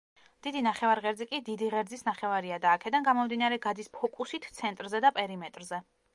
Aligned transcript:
დიდი 0.45 0.61
ნახევარღერძი 0.67 1.27
კი 1.33 1.39
დიდი 1.49 1.67
ღერძის 1.73 2.03
ნახევარია 2.07 2.59
და, 2.65 2.73
აქედან 2.79 3.07
გამომდინარე, 3.09 3.61
გადის 3.67 3.93
ფოკუსით 4.01 4.51
ცენტრზე 4.61 5.05
და 5.07 5.15
პერიმეტრზე. 5.21 5.85